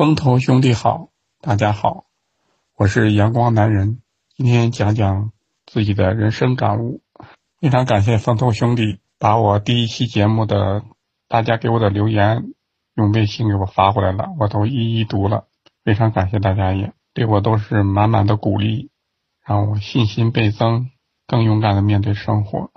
[0.00, 1.10] 风投兄弟好，
[1.42, 2.06] 大家好，
[2.74, 4.00] 我是阳光男人，
[4.34, 5.30] 今天讲讲
[5.66, 7.02] 自己的人生感悟。
[7.60, 10.84] 非常感谢风投兄弟把我第一期节目的
[11.28, 12.54] 大家给我的留言
[12.94, 15.48] 用微信给我发过来了，我都一一读了，
[15.84, 18.88] 非常感谢大家也对我都是满满的鼓励，
[19.44, 20.88] 让我信心倍增，
[21.26, 22.70] 更勇敢的面对生活。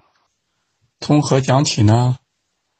[0.99, 2.17] 从何讲起呢？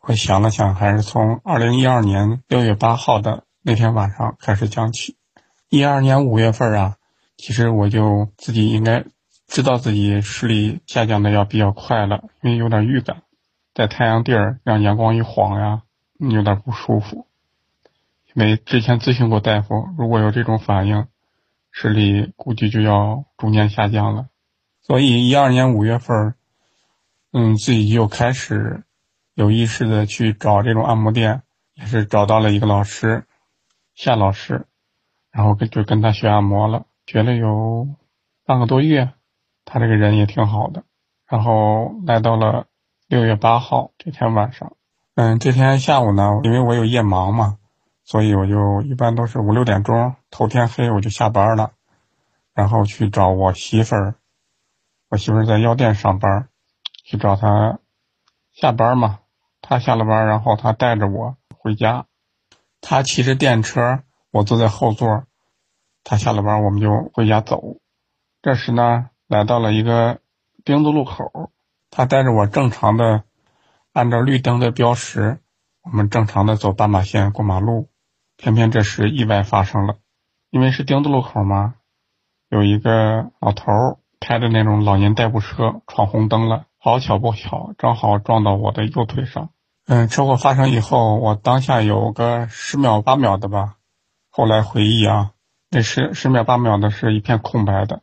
[0.02, 5.16] 我想了想，还是从二零一二年六月八号的那天晚上开始讲起。
[5.70, 6.98] 一二年五月份啊，
[7.38, 9.06] 其实我就自己应该
[9.48, 13.24] 知道自己视力下降的要比较快了，因为有点预感，
[13.74, 15.84] 在太阳地儿让阳光一晃呀，
[16.20, 17.26] 有点不舒服。
[18.34, 21.08] 因为之前咨询过大夫，如果有这种反应，
[21.72, 24.28] 视力估计就要逐年下降了。
[24.82, 26.36] 所以一二年五月份，
[27.32, 28.84] 嗯，自己就开始。
[29.36, 31.42] 有意识的去找这种按摩店，
[31.74, 33.26] 也是找到了一个老师，
[33.94, 34.66] 夏老师，
[35.32, 37.88] 然后跟就跟他学按摩了，学了有
[38.46, 39.12] 半个多月，
[39.66, 40.84] 他这个人也挺好的。
[41.28, 42.68] 然后来到了
[43.08, 44.74] 六月八号这天晚上，
[45.16, 47.58] 嗯，这天下午呢，因为我有夜盲嘛，
[48.04, 51.72] 所以我就一般都是五六点钟，头天黑我就下班了，
[52.54, 54.16] 然后去找我媳妇儿，
[55.10, 56.50] 我媳妇儿在药店上班，
[57.04, 57.80] 去找她
[58.52, 59.20] 下班嘛。
[59.66, 62.06] 她下了班，然后她带着我回家。
[62.86, 65.24] 他骑着电车，我坐在后座。
[66.04, 67.78] 他下了班，我们就回家走。
[68.42, 70.20] 这时呢，来到了一个
[70.66, 71.50] 丁字路口。
[71.90, 73.24] 他带着我正常的
[73.94, 75.40] 按照绿灯的标识，
[75.82, 77.88] 我们正常的走斑马线过马路。
[78.36, 79.96] 偏偏这时意外发生了，
[80.50, 81.76] 因为是丁字路口嘛，
[82.50, 83.72] 有一个老头
[84.20, 86.66] 开着那种老年代步车闯红灯了。
[86.80, 89.52] 好巧不巧，正好撞到我的右腿上。
[89.86, 93.76] 嗯，车祸发生以后，我当下有个十秒八秒的吧。
[94.30, 95.34] 后来回忆啊，
[95.70, 98.02] 那十十秒八秒的是一片空白的。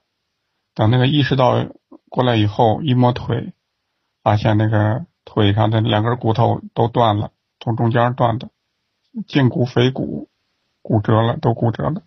[0.75, 1.67] 等那个意识到
[2.11, 3.55] 过来以后，一摸腿，
[4.23, 8.51] 发现那个腿上的两根骨头都断了，从中间断的，
[9.27, 10.29] 胫骨、腓骨
[10.83, 12.03] 骨折了，都骨折了。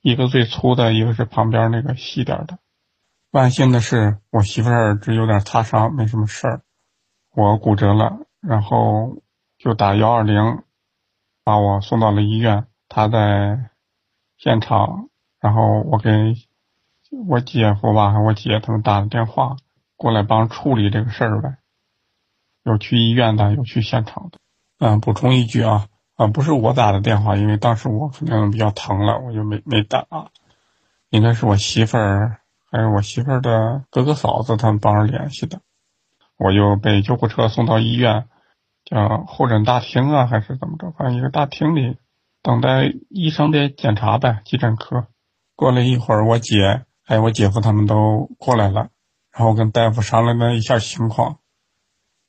[0.00, 2.58] 一个最粗的，一个是旁边那个细点的。
[3.32, 6.62] 万幸的是，我媳妇儿只有点擦伤，没什么事儿。
[7.34, 9.18] 我骨折了，然后
[9.58, 10.62] 就打幺二零，
[11.44, 12.66] 把我送到了医院。
[12.88, 13.70] 他在
[14.36, 15.08] 现场，
[15.40, 16.34] 然后我给
[17.26, 19.56] 我姐夫吧，我姐他们打的电话
[19.96, 21.56] 过来帮处理这个事儿呗。
[22.62, 24.38] 有去医院的，有去现场的。
[24.78, 30.06] 嗯，补充一句啊，啊，不是我打的电话，因为当时我可能比较疼了，我就没没打。
[31.10, 32.40] 应该是我媳妇儿。
[32.70, 35.62] 还有我媳妇儿的哥哥嫂子，他们帮着联系的，
[36.38, 38.28] 我就被救护车送到医院，
[38.84, 40.92] 叫候诊大厅啊，还是怎么着？
[40.92, 41.98] 反正一个大厅里
[42.42, 45.08] 等待医生的检查呗，急诊科。
[45.56, 48.90] 过了一会儿，我姐还有我姐夫他们都过来了，
[49.32, 51.38] 然后跟大夫商量了一下情况。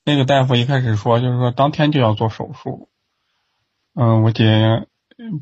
[0.03, 2.89] 那个大夫一开始说，就是说当天就要做手术。
[3.93, 4.87] 嗯，我姐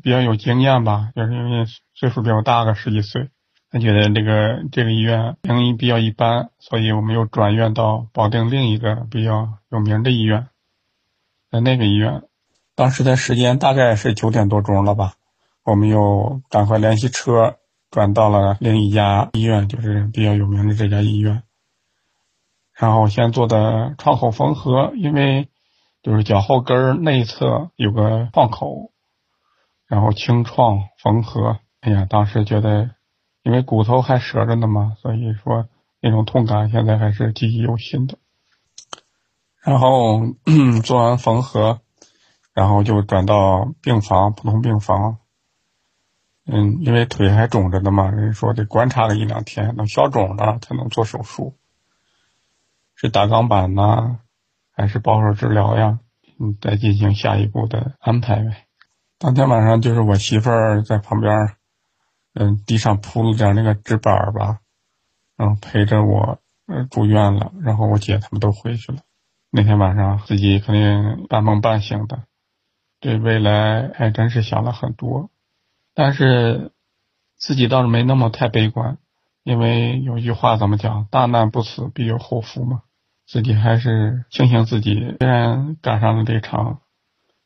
[0.02, 1.64] 比较有经验吧，就是因为
[1.94, 3.30] 岁数比较大，个十几岁。
[3.70, 10.46] 他觉得这个这个医院名医比较一般，所以我们又转院到保定另一个比较有名的医院。
[11.50, 12.22] 在那个医院，
[12.74, 15.16] 当时的时间大概是九点多钟了吧，
[15.64, 17.58] 我们又赶快联系车
[17.90, 21.42] 转到了另一家医院，就是比较有名的这家医院。
[22.74, 25.50] 然后先做的创口缝合，因为
[26.02, 28.92] 就是脚后跟内侧有个创口，
[29.86, 31.58] 然后清创缝合。
[31.80, 32.92] 哎呀，当时觉得。
[33.48, 35.70] 因为骨头还折着呢嘛，所以说
[36.02, 38.18] 那种痛感现在还是记忆犹新的。
[39.62, 40.20] 然后
[40.84, 41.80] 做完缝合，
[42.52, 45.16] 然后就转到病房，普通病房。
[46.44, 51.56] 嗯，因为腿还肿着呢嘛，人说得观察个一两天，能消肿了才能做手术。
[52.96, 54.18] 是打钢板呢，
[54.72, 56.00] 还是保守治疗呀？
[56.38, 58.66] 嗯，再进行下一步的安排呗。
[59.16, 61.54] 当天晚上就是我媳妇儿在旁边。
[62.40, 64.60] 嗯，地上铺了点那个纸板吧，
[65.36, 66.38] 然后陪着我，
[66.68, 67.52] 嗯，住院了。
[67.60, 68.98] 然后我姐他们都回去了。
[69.50, 72.22] 那天晚上自己肯定半梦半醒的，
[73.00, 75.30] 对未来还真是想了很多。
[75.94, 76.70] 但是
[77.36, 78.98] 自己倒是没那么太悲观，
[79.42, 81.08] 因为有一句话怎么讲？
[81.10, 82.82] 大难不死，必有后福嘛。
[83.26, 86.82] 自己还是庆幸自己虽然赶上了这场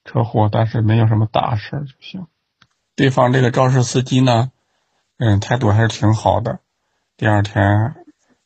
[0.04, 2.26] 车祸，但是没有什么大事就行。
[2.94, 4.52] 对方这个肇事司机呢？
[5.24, 6.58] 嗯，态度还是挺好的。
[7.16, 7.94] 第二天、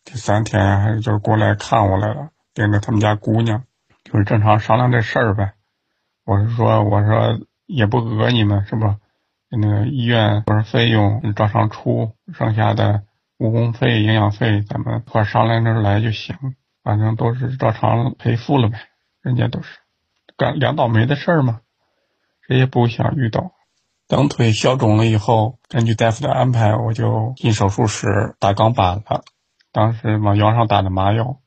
[0.04, 3.64] 第三天还是就是过来看我来了，领着他们家姑娘，
[4.04, 5.54] 就是正常商量这事儿呗。
[6.26, 8.94] 我是说，我说也不讹你们，是不？
[9.48, 13.04] 那个医院不是费用照常出，剩下的
[13.38, 16.36] 误工费、营养费咱们一块商量着来就行，
[16.82, 18.78] 反正都是照常赔付了呗。
[19.22, 19.78] 人家都是
[20.36, 21.62] 干两倒霉的事儿嘛，
[22.46, 23.52] 谁也不想遇到。
[24.08, 29.24] 等腿消肿了以后，根据大夫的安排，我就进手术室打钢板了。
[29.72, 31.40] 当时往腰上打的麻药，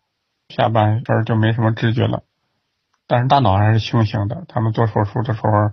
[0.50, 2.24] 下半身就没什么知觉了，
[3.08, 4.44] 但是大脑还是清醒的。
[4.50, 5.72] 他们做手术的时候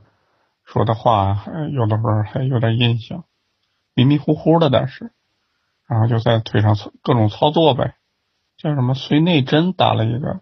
[0.65, 3.25] 说的话，有的时候还有点印象，
[3.95, 5.11] 迷迷糊糊的，但是，
[5.89, 7.97] 然后就在腿上操各种操作呗，
[8.57, 10.41] 叫什么髓内针打了一个，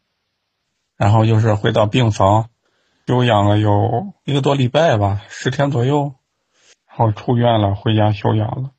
[0.98, 2.50] 然后又是回到病房
[3.06, 6.14] 休养了有一个多礼拜吧，十天左右。
[6.96, 8.70] 然后出院了，回家休养了。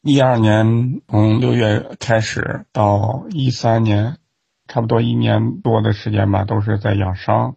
[0.00, 4.16] 一二年从六月开始到一三年，
[4.66, 7.56] 差不多一年多的时间吧，都是在养伤，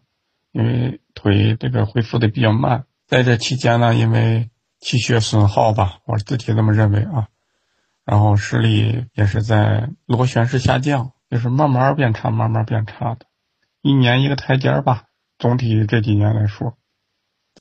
[0.51, 2.83] 因为腿这个恢复的比较慢。
[3.07, 4.49] 在这期间呢，因为
[4.81, 7.29] 气血损耗吧，我自己这么认为啊，
[8.03, 13.27] 然后视力也是在螺旋式下降，就是慢慢变差，慢慢变差的，
[13.81, 15.05] 一年一个台阶吧。
[15.37, 16.77] 总体这几年来说，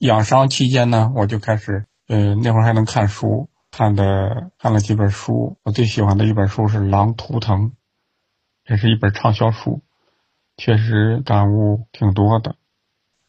[0.00, 1.86] 养伤期间呢，我就开始。
[2.10, 5.58] 嗯，那会儿还能看书，看的看了几本书。
[5.62, 7.70] 我最喜欢的一本书是《狼图腾》，
[8.64, 9.82] 这是一本畅销书，
[10.56, 12.56] 确实感悟挺多的，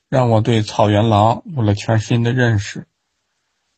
[0.07, 2.87] 让我对草原狼有了全新的认识。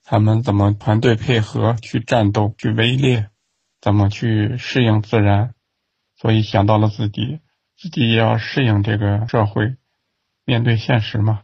[0.03, 3.31] 他们怎么团队配合去战斗、去围猎，
[3.81, 5.55] 怎么去适应自然？
[6.15, 7.39] 所以想到了自己，
[7.75, 9.77] 自己也要适应这个社会，
[10.45, 11.41] 面对现实嘛。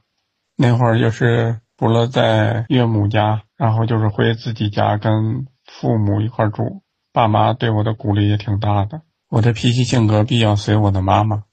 [0.56, 1.60] 那会儿就是。
[1.78, 6.82] 除了在岳母家，然后就是回自己家跟父母一块住。
[7.14, 9.02] 爸妈对我的鼓励也挺大的。
[9.30, 11.44] 我的脾气性格比较随我的妈妈，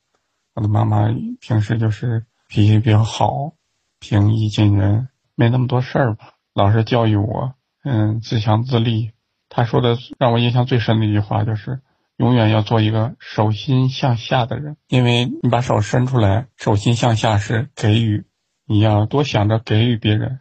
[0.55, 1.09] 我的妈妈
[1.41, 3.53] 平时就是脾气比较好，
[3.99, 6.35] 平易近人，没那么多事儿吧。
[6.55, 9.12] 老是教育我，嗯，自强自立。
[9.49, 11.81] 她说的让我印象最深的一句话就是：
[12.17, 18.25] 永远要做一个手心向下的人，因为你把手伸出来，手心向下是给予。
[18.66, 20.40] 你要多想着给予别人，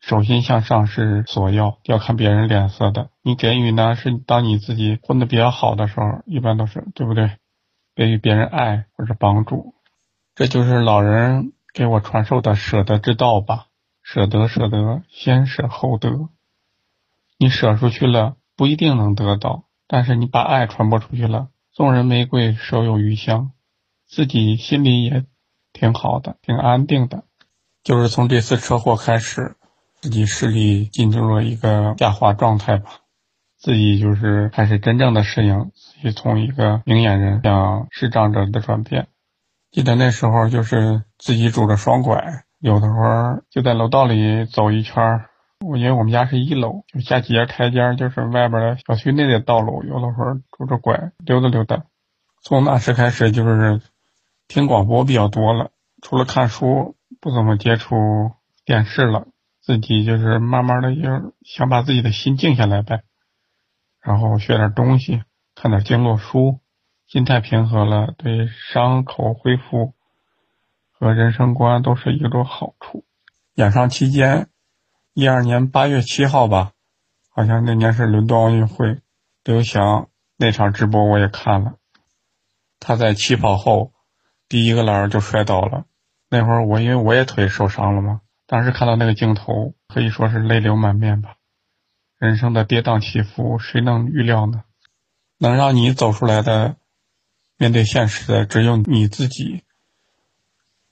[0.00, 3.10] 手心向上是索要，要看别人脸色的。
[3.22, 7.38] 你给予呢，是当你自己混的比较好的时候，一般都是对不对？
[7.94, 9.74] 给予别人爱或者帮助，
[10.34, 13.66] 这就是老人给我传授的舍得之道吧。
[14.02, 16.28] 舍得，舍得，先舍后得。
[17.38, 23.52] 你舍出去了，不一定能得到，但是你把爱传播出去了，送人玫瑰，手有余香，
[24.06, 25.24] 自己心里也
[25.72, 27.24] 挺好的，挺安定的。
[27.84, 29.56] 就是从这次车祸开始，
[30.00, 32.90] 自己视力进入了一个下滑状态吧，
[33.58, 39.08] 自己就是开始真正的适应，自己从一个明眼人向视障者的转变。
[39.70, 45.26] 记得那时候就是自己拄着双拐，有的时候就在楼道里走一圈
[45.60, 51.84] 我因为我们家是一楼，就下几节台阶，就是外边的小区内的道路，有的时候拄着拐溜达溜达。
[52.42, 53.82] 从那时开始就是
[54.48, 55.70] 听广播比较多了，
[56.00, 56.96] 除了看书。
[57.24, 57.96] 不怎么接触
[58.66, 59.26] 电视了，
[59.62, 63.02] 自己就是慢慢的就想把自己的心静下来呗，
[64.02, 65.22] 然后学点东西，
[65.54, 66.60] 看点经络书，
[67.06, 69.94] 心态平和了，对伤口恢复
[70.92, 73.06] 和人生观都是一个好处。
[73.54, 74.48] 养伤期间，
[75.14, 76.72] 一二年八月七号吧，
[77.30, 79.00] 好像那年是伦敦奥运会，
[79.44, 81.76] 刘翔那场直播我也看了，
[82.78, 83.94] 他在起跑后
[84.46, 85.86] 第一个栏就摔倒了。
[86.36, 91.36] 那会儿我因为我也腿受伤了嘛，当时看到那个镜头可以说是泪流满面吧。
[92.18, 94.64] 人生的跌宕起伏，谁能预料呢？
[95.38, 96.74] 能让你走出来的，
[97.56, 99.62] 面对现实的只有你自己。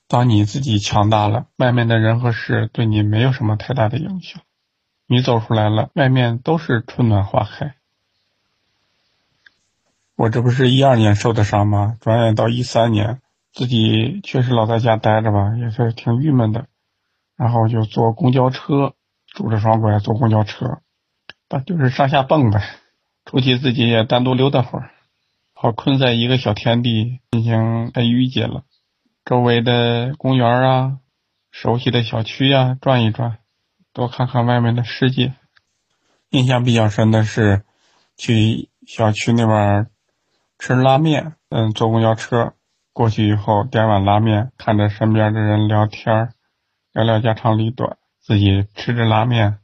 [0.07, 4.43] 当你自己强大了，外面的人和事对你没有什么太大的影响。
[5.09, 7.75] 你走出来了，外面都是春暖花开。
[10.15, 11.97] 我这不是一二年受的伤吗？
[12.01, 13.21] 转眼到一三年。
[13.53, 16.67] 自己确实老在家待着吧，也是挺郁闷的。
[17.37, 18.95] 然后就坐公交车，
[19.27, 20.81] 拄着双拐坐公交车，
[21.49, 22.63] 但就是上下蹦呗。
[23.25, 24.91] 出去自己也单独溜达会儿，
[25.55, 28.65] 好困在一个小天地，心情太郁结了。
[29.25, 30.99] 周围的公园啊，
[31.51, 33.39] 熟悉的小区呀，转一转，
[33.93, 35.35] 多看看外面的世界。
[36.31, 37.65] 印象比较深的是，
[38.17, 39.89] 去小区那边
[40.59, 42.55] 吃拉面，嗯，坐公交车。
[42.93, 46.35] 过去以后，点碗拉面，看着身边的人聊天
[46.93, 49.59] 聊聊家长里短，自己吃着拉面，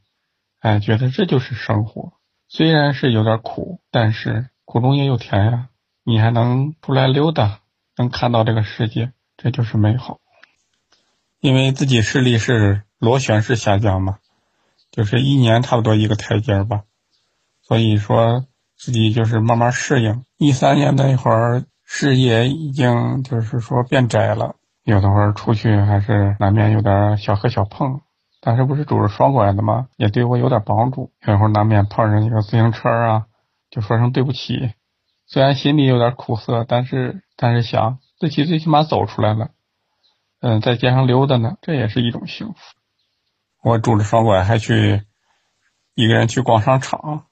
[0.59, 2.13] 哎，觉得这就是生活。
[2.47, 5.69] 虽然是有点苦，但是苦中也有甜呀。
[6.03, 7.59] 你还能出来溜达，
[7.95, 10.19] 能看到这个世界，这就是美好。
[11.39, 14.17] 因为自己视力是螺旋式下降嘛，
[14.89, 16.81] 就是一年差不多一个台阶吧。
[17.61, 20.25] 所以说自己就是慢慢适应。
[20.37, 28.01] 一三年那会儿，视野已经就是说变窄了，有的会儿出去还是难免有点小磕小碰。
[28.39, 29.87] 但是不是拄着双拐的吗？
[29.97, 31.11] 也对我有点帮助。
[31.25, 33.25] 有会儿难免碰上一个自行车啊，
[33.71, 34.71] 就说声对不起。
[35.25, 39.49] 虽然心里有点苦涩，但是但是想自己最起码走出来了。
[40.41, 42.55] 嗯，在街上溜达呢，这也是一种幸福。
[43.63, 45.01] 我拄着双拐还去
[45.95, 47.25] 一个人去逛商场。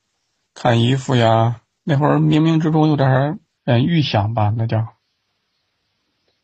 [0.55, 4.93] 看衣服呀，那会儿冥冥之中有点嗯预想吧，那叫，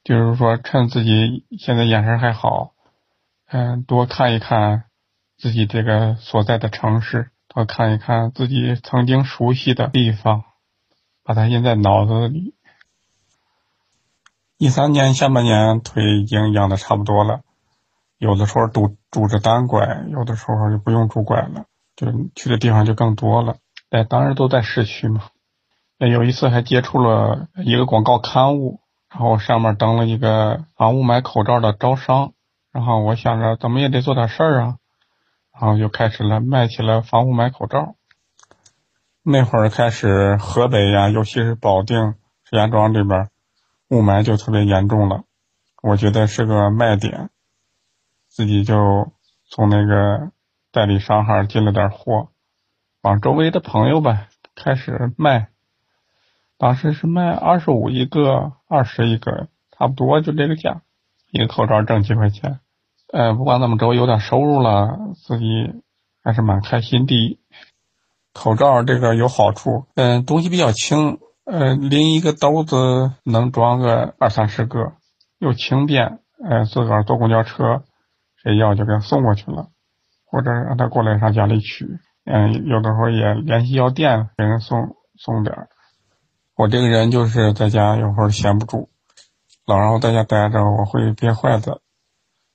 [0.03, 2.73] 就是说趁自己现在眼神还好，
[3.47, 4.83] 嗯，多看一看
[5.37, 10.43] 自己这个所在的城市，多看一看自己曾经熟悉的地方，
[11.23, 12.55] 把它印在脑子里。
[14.57, 17.43] 一三年下半年腿已经养的差不多了，
[18.17, 23.55] 有的时候拄拄着单拐，有的时候就不用拄拐了，就去的地方就更多了。
[23.91, 25.29] 哎，当然都在市区嘛。
[26.07, 28.79] 有一次还接触了一个广告刊物，
[29.09, 32.33] 然后上面登了一个防雾霾口罩的招商，
[32.71, 34.77] 然后我想着怎么也得做点事儿啊，
[35.53, 37.95] 然后就开始了卖起了防雾霾口罩。
[39.21, 43.29] 那会儿开始，河北呀，尤其是保定、石家庄这边
[43.89, 45.23] 雾霾就特别严重了，
[45.81, 47.29] 我觉得是个卖点，
[48.27, 49.11] 自己就
[49.49, 50.31] 从那个
[50.71, 52.29] 代理商号进了点货。
[53.01, 55.49] 往周围的朋友吧开始卖，
[56.57, 60.81] 当时是卖二十五一个，二十一个，差不多就这个价，
[61.31, 62.59] 一个口罩挣几块钱。
[63.11, 65.45] 呃，不管怎么着，有点收入了，自己
[66.23, 67.39] 还是蛮开心的。
[68.33, 74.93] 口罩这个有好处，嗯，东西比较轻，呃，拎一个兜子能装个二三十个，
[75.37, 77.83] 又轻便，呃，自个儿坐公交车，
[78.41, 79.67] 谁要就给他送过去了，
[80.25, 81.85] 或者让他过来上家里取。
[82.25, 85.67] 嗯，有的时候也联系药店给人送送点儿。
[86.55, 88.89] 我这个人就是在家有时候闲不住，
[89.65, 91.81] 老让我在家待着，我会憋坏的。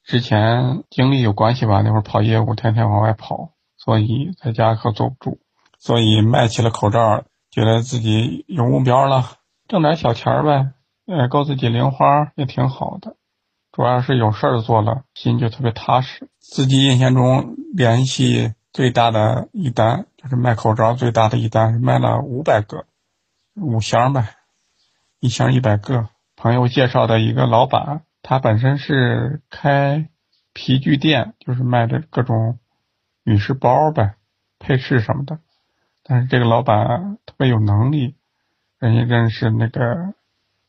[0.04, 5.40] 之前经历有关系吧，那会儿跑业务，天天往外跑，所以在家可坐不住。
[5.78, 9.24] 所以卖起了口罩，觉得自己有目标了，
[9.68, 10.72] 挣点小钱呗，
[11.06, 13.16] 呃，够自己零花也挺好的。
[13.72, 16.28] 主要是有事儿做了，心就特别踏实。
[16.38, 18.54] 自己印象中联系。
[18.70, 22.84] 最大的一单就是卖口罩，最大的一单是卖了五百个，
[23.60, 24.36] 五箱呗，
[25.20, 26.08] 一箱一百个。
[26.36, 30.08] 朋友介绍的一个老板，他本身是开
[30.52, 32.58] 皮具店，就是卖的各种
[33.24, 34.14] 女士包呗、
[34.58, 35.40] 配饰什么的。
[36.04, 38.14] 但是这个老板特别有能力，
[38.78, 40.14] 人家认识那个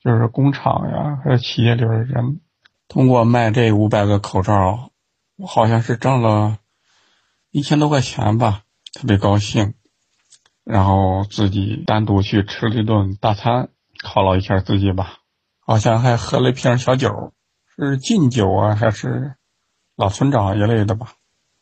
[0.04, 2.42] 就是工厂呀，还有企业里的人，
[2.88, 4.92] 通过卖这五百个口罩，
[5.38, 6.58] 我好像是挣了。
[7.52, 9.74] 一千多块钱吧，特别高兴，
[10.72, 13.70] 然后自己单独去吃了一顿大餐，
[14.04, 15.16] 犒劳一下自己吧。
[15.60, 17.34] 好像还喝了一瓶小酒，
[17.76, 19.34] 是劲酒啊，还是
[19.96, 21.08] 老村长一类的吧？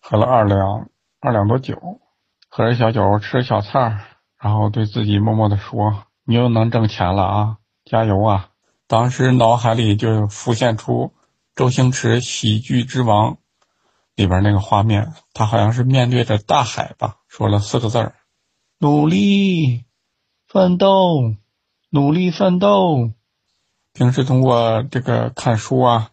[0.02, 0.90] 喝了二两
[1.22, 2.02] 二两多酒，
[2.50, 4.04] 喝着小酒，吃着小菜，
[4.38, 8.50] 然后对自己默默的说：“你又能挣钱了啊，加油啊！”
[8.88, 11.14] 当时脑海里就浮现出
[11.56, 13.36] 周星驰《喜剧之王》。
[14.16, 18.16] 里边那个画面，他好像是面对着大海吧，说了四个字儿
[18.80, 19.86] ：“努力
[20.48, 21.36] 奋斗，
[21.90, 23.12] 努力奋斗。”
[23.94, 26.12] 平时通过这个看书啊，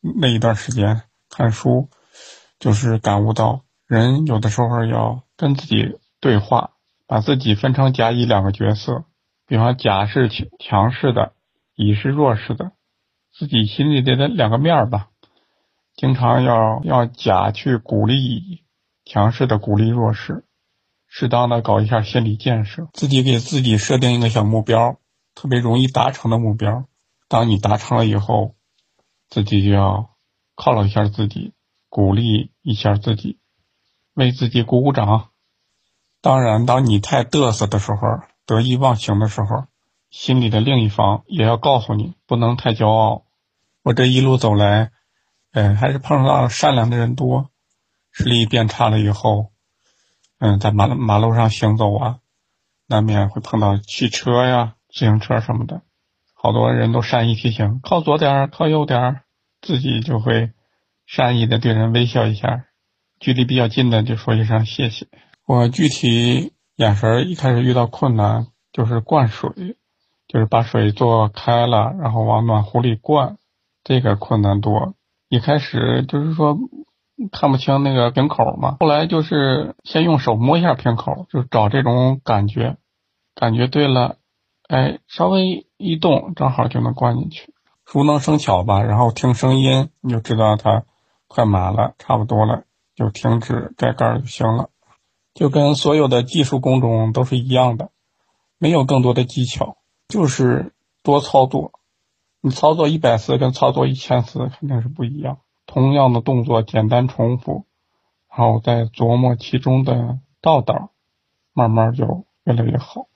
[0.00, 1.88] 那一段时间看书，
[2.58, 6.72] 就是感悟到，人有的时候要跟自己对话，
[7.06, 9.04] 把自己分成甲乙两个角色，
[9.46, 11.34] 比方甲是强强势的，
[11.76, 12.72] 乙是弱势的，
[13.32, 15.08] 自己心里的两个面儿吧。
[15.94, 18.64] 经常要要甲去鼓励
[19.04, 20.44] 强势的鼓励弱势，
[21.14, 24.96] 适当的搞一下心理建设，自己给自己设定一个小目标，
[25.34, 26.86] 特别容易达成的目标。
[27.28, 28.54] 当你达成了以后，
[29.28, 30.08] 自己就要
[30.56, 31.52] 犒劳一下自己，
[31.90, 33.38] 鼓励一下自己，
[34.14, 35.28] 为自己鼓鼓掌。
[36.22, 39.66] 当然，当你太嘚瑟的时候，得意忘形的时候，
[40.08, 43.26] 心里的另一方也要告诉你，不能太骄傲。
[43.82, 44.92] 我这一路走来。
[45.52, 47.50] 嗯，还是碰上善良的人多。
[48.10, 49.51] 视力变差了以后，
[50.44, 52.18] 嗯，在马马路上行走啊，
[52.88, 55.82] 难免会碰到汽车呀、自行车什么的。
[56.34, 59.22] 好多人都善意提醒，靠左点儿，靠右点儿，
[59.60, 60.50] 自己就会
[61.06, 62.64] 善意的对人微笑一下。
[63.20, 65.06] 距离比较近的就说一声谢谢。
[65.46, 69.76] 我具体眼神一开始遇到困难，就是灌水，
[70.26, 73.36] 就是把水做开了，然后往暖壶里灌，
[73.84, 74.96] 这个困难多。
[75.28, 76.58] 一开始就是说
[77.30, 78.76] 看不清那个瓶口嘛。
[78.80, 82.76] 后来就是先用手摸一下瓶口，就找这种感觉，
[83.34, 84.16] 感觉对了，
[84.68, 87.54] 哎，稍微一动，正好就能灌进去。
[87.86, 90.84] 熟能生巧吧，然后听声音你就知道它
[91.26, 92.64] 快满了，差不多了，
[92.94, 94.70] 就停止盖盖就行了。
[95.34, 97.90] 就跟所有的技术工种都是一样的，
[98.58, 99.76] 没有更多的技巧，
[100.08, 101.72] 就是多操作。
[102.40, 105.38] 你操作一百次跟操作一千次肯定是不一样。
[105.72, 107.64] 同样的动作简单重复，
[108.28, 110.90] 然后再琢磨其中的道道，
[111.54, 113.06] 慢慢就越来越好。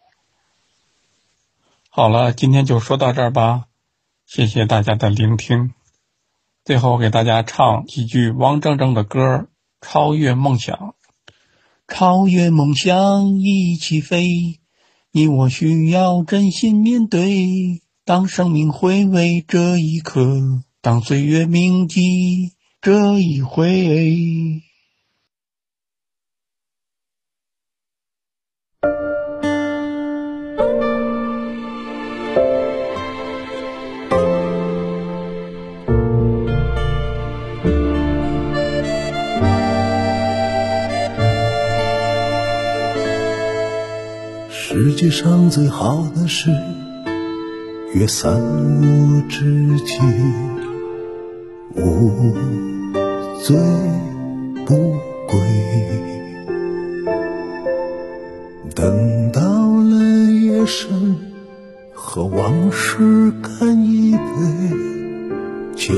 [1.90, 3.66] 好了，今天就说到这儿吧，
[4.25, 5.75] 谢谢大家的聆听。
[6.64, 9.20] 最后给大家唱几句王铮铮的歌，
[9.82, 10.75] 《超越梦想》。
[11.86, 14.60] 超越梦想一起飞，
[15.12, 17.82] 你我需要真心面对。
[18.06, 24.62] 当生命回味这一刻，当岁月铭记这一回。
[44.49, 46.49] 世界上最好的事，
[47.93, 49.99] 约三五知己，
[51.76, 52.35] 无
[53.42, 53.56] 醉
[54.64, 54.75] 不
[55.28, 55.38] 归。
[58.75, 61.16] 等到了夜深，
[61.92, 64.18] 和往事干一杯，
[65.75, 65.95] 就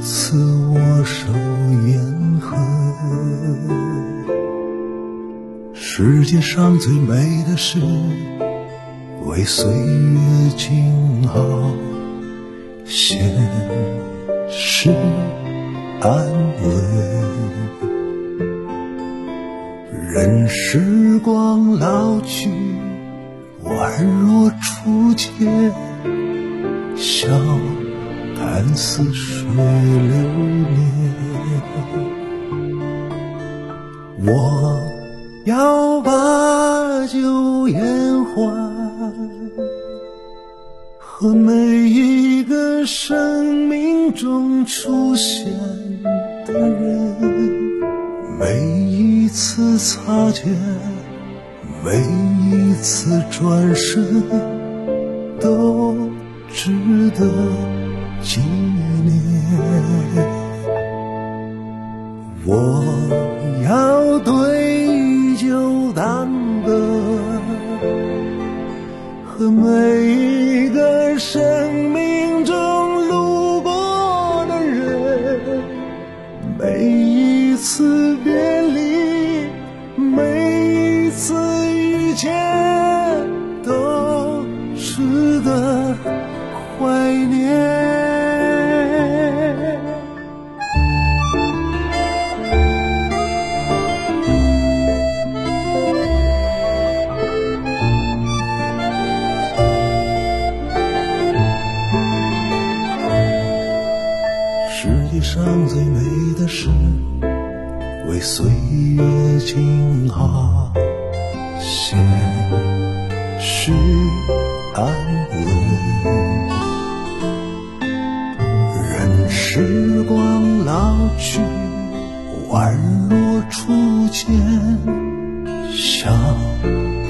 [0.00, 0.36] 此
[0.70, 1.32] 握手
[1.86, 2.56] 言和。
[5.74, 7.78] 世界上最美的事，
[9.24, 10.18] 为岁月
[10.56, 11.40] 静好，
[12.84, 13.18] 现
[14.48, 14.90] 是
[16.00, 16.10] 安
[16.62, 16.64] 稳。
[20.12, 22.50] 任时光老去，
[23.64, 25.72] 宛若初见，
[26.96, 27.28] 笑
[28.36, 29.58] 看似水流
[30.68, 30.76] 年。
[34.24, 34.80] 我。
[35.44, 38.36] 要把酒言欢，
[40.98, 41.85] 和每一个
[42.86, 45.44] 生命中出现
[46.46, 47.16] 的人，
[48.38, 50.56] 每一次擦肩，
[51.84, 51.96] 每
[52.48, 54.22] 一次转身，
[55.40, 55.96] 都
[56.52, 56.70] 值
[57.18, 57.26] 得
[58.22, 58.40] 纪
[59.04, 59.20] 念。
[62.46, 62.84] 我
[63.68, 64.64] 要对。
[65.36, 66.30] 酒当
[66.64, 66.72] 歌，
[69.26, 72.05] 和每一个生命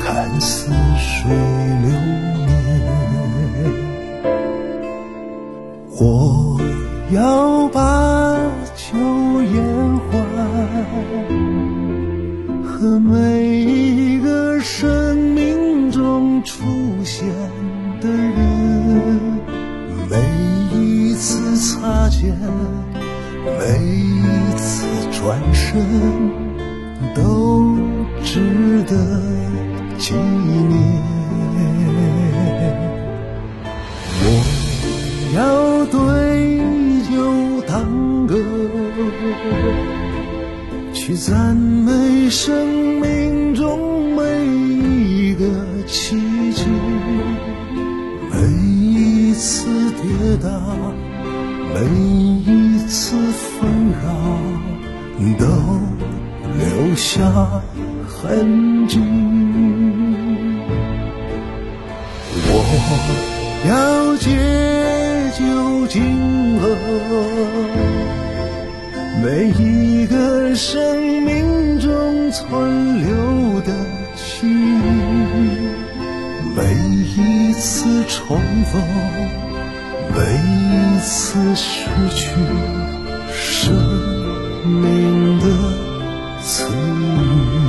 [0.07, 1.29] 看似水
[1.83, 1.91] 流
[2.47, 2.49] 年。
[5.99, 6.61] 我
[7.11, 8.39] 要把
[8.77, 8.97] 酒
[9.43, 10.13] 言欢。
[12.63, 16.63] 和每一个生命中出
[17.03, 17.27] 现
[18.01, 19.41] 的人，
[20.09, 20.17] 每
[20.73, 22.33] 一次擦肩，
[23.43, 24.21] 每一
[24.57, 25.83] 次转身，
[27.13, 27.77] 都
[28.23, 28.95] 值得
[30.07, 30.23] 纪念。
[34.23, 34.25] 我
[35.35, 35.39] 要
[35.87, 35.99] 对
[37.11, 37.11] 酒
[37.67, 37.75] 当
[38.29, 38.31] 歌。
[40.95, 45.45] 去赞美生命中每一个
[45.89, 46.17] 奇
[46.53, 46.67] 迹，
[48.31, 50.49] 每一次跌倒，
[51.75, 51.81] 每
[52.53, 54.07] 一次纷扰，
[55.37, 55.45] 都
[56.59, 57.29] 留下
[58.07, 59.01] 痕迹。
[62.89, 62.93] 我
[63.69, 64.31] 要借
[65.37, 66.63] 酒敬歌。
[69.23, 73.73] 每一个生命中存留的
[74.15, 74.49] 记忆，
[76.55, 76.63] 每
[77.17, 78.39] 一次重
[78.71, 78.81] 逢，
[80.15, 82.31] 每一次失去，
[83.35, 83.75] 生
[84.65, 85.45] 命的
[86.41, 87.66] 赐予。